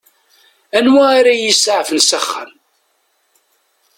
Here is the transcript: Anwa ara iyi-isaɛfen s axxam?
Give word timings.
Anwa 0.77 1.03
ara 1.17 1.31
iyi-isaɛfen 1.35 1.99
s 2.01 2.11
axxam? 2.19 2.51